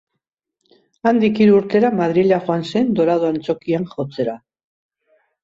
Handik 1.09 1.41
hiru 1.43 1.53
urtera 1.57 1.91
Madrila 1.99 2.41
joan 2.49 2.65
zen 2.71 2.91
Dorado 3.01 3.31
Antzokian 3.35 3.87
jotzera. 3.93 4.37